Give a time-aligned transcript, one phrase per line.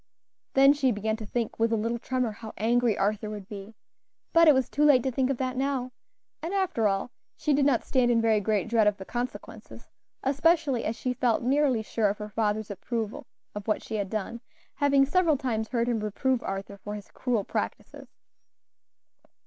[0.53, 3.75] Then she began to think with a little tremor, how angry Arthur would be;
[4.33, 5.91] but it was too late to think of that now,
[6.41, 9.89] and, after all, she did not stand in very great dread of the consequences,
[10.23, 14.41] especially as she felt nearly sure of her father's approval of what she had done,
[14.73, 18.07] having several times heard him reprove Arthur for his cruel practices.